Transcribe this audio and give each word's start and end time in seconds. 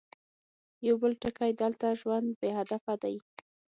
يو 0.87 0.95
بل 1.01 1.13
ټکی، 1.21 1.51
دلته 1.61 1.87
ژوند 2.01 2.27
بې 2.39 2.49
هدفه 2.59 2.93
دی. 3.03 3.15